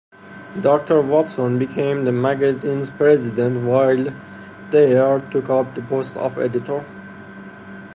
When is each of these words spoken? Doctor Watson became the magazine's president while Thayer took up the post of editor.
Doctor 0.59 0.99
Watson 0.99 1.59
became 1.59 2.05
the 2.05 2.11
magazine's 2.11 2.89
president 2.89 3.63
while 3.67 4.07
Thayer 4.71 5.19
took 5.29 5.47
up 5.47 5.75
the 5.75 5.83
post 5.83 6.17
of 6.17 6.39
editor. 6.39 6.83